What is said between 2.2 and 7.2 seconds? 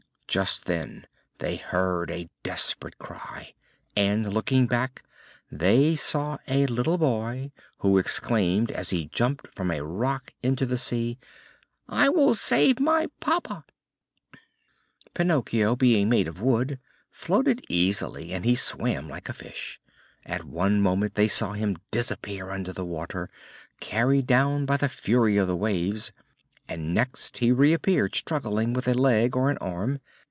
desperate cry and, looking back, they saw a little